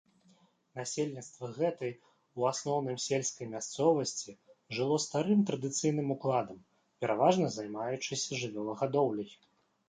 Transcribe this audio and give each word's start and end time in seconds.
Насельніцтва 0.77 1.49
гэтай, 1.57 1.91
у 2.41 2.47
асноўным 2.51 2.97
сельскай 3.03 3.47
мясцовасці, 3.51 4.33
жыло 4.79 4.97
старым 5.05 5.45
традыцыйным 5.51 6.09
укладам, 6.17 6.59
пераважна 7.05 7.53
займаючыся 7.59 8.41
жывёлагадоўляй. 8.43 9.31